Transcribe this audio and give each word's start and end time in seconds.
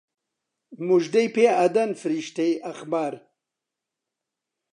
موژدەی 0.87 1.27
پێ 1.35 1.45
ئەدەن 1.59 1.91
فریشتەی 2.01 2.53
ئەخبار 2.65 3.13